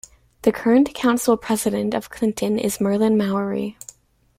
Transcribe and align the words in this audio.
The 0.41 0.51
current 0.51 0.95
council 0.95 1.37
president 1.37 1.93
of 1.93 2.09
Clinton 2.09 2.57
is 2.57 2.81
Merlin 2.81 3.19
Mowery. 3.19 3.77